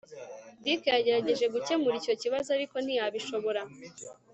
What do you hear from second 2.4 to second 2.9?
ariko